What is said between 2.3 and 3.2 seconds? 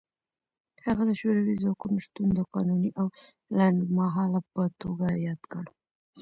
د قانوني او